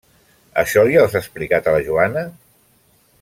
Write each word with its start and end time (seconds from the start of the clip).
Això 0.61 0.85
li 0.87 0.97
ho 1.01 1.03
has 1.09 1.17
explicat 1.21 1.69
a 1.73 1.77
la 1.77 1.85
Joana? 1.91 2.25